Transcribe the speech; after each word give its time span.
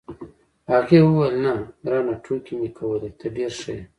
هغې 0.71 0.97
وویل: 1.05 1.35
نه، 1.45 1.53
ګرانه، 1.83 2.13
ټوکې 2.23 2.53
مې 2.59 2.69
کولې، 2.77 3.09
ته 3.19 3.25
ډېر 3.35 3.51
ښه 3.61 3.71
یې. 3.77 3.83